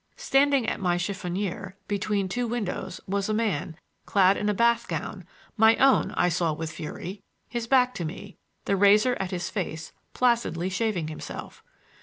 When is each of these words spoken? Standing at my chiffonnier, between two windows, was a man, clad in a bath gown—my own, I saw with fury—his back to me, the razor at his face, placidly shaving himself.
Standing 0.17 0.67
at 0.67 0.79
my 0.79 0.97
chiffonnier, 0.97 1.75
between 1.87 2.27
two 2.27 2.47
windows, 2.47 3.01
was 3.05 3.29
a 3.29 3.35
man, 3.35 3.77
clad 4.07 4.35
in 4.35 4.49
a 4.49 4.53
bath 4.55 4.87
gown—my 4.87 5.75
own, 5.75 6.09
I 6.13 6.27
saw 6.27 6.53
with 6.53 6.71
fury—his 6.71 7.67
back 7.67 7.93
to 7.93 8.03
me, 8.05 8.35
the 8.65 8.75
razor 8.75 9.15
at 9.19 9.29
his 9.29 9.51
face, 9.51 9.93
placidly 10.13 10.69
shaving 10.69 11.07
himself. 11.09 11.63